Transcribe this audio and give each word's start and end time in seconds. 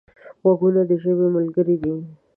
غوږونه 0.41 0.81
د 0.89 0.91
ژبې 1.03 1.27
ملګري 1.35 1.75
دي 1.83 1.93